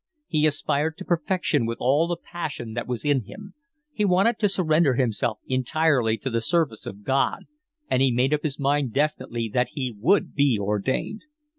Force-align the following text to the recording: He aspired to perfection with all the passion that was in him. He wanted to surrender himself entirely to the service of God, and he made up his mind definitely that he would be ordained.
He 0.25 0.47
aspired 0.47 0.97
to 0.97 1.05
perfection 1.05 1.67
with 1.67 1.77
all 1.79 2.07
the 2.07 2.17
passion 2.17 2.73
that 2.73 2.87
was 2.87 3.05
in 3.05 3.25
him. 3.25 3.53
He 3.93 4.03
wanted 4.03 4.39
to 4.39 4.49
surrender 4.49 4.95
himself 4.95 5.37
entirely 5.45 6.17
to 6.17 6.31
the 6.31 6.41
service 6.41 6.87
of 6.87 7.03
God, 7.03 7.43
and 7.87 8.01
he 8.01 8.11
made 8.11 8.33
up 8.33 8.41
his 8.41 8.57
mind 8.57 8.93
definitely 8.93 9.47
that 9.53 9.69
he 9.75 9.95
would 9.95 10.33
be 10.33 10.57
ordained. 10.59 11.21